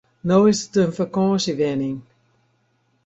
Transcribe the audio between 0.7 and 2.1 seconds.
in fakânsjewenning.